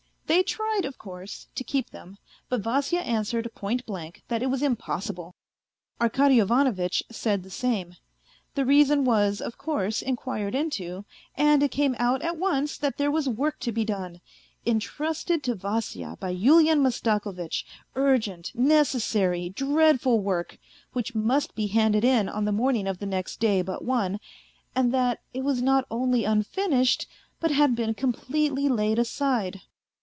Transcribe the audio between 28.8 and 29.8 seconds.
aside.